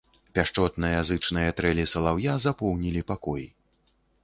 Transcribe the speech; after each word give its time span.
Пяшчотныя, 0.35 1.01
зычныя 1.09 1.51
трэлі 1.59 1.85
салаўя 1.93 2.33
запоўнілі 2.47 3.07
пакой. 3.15 3.47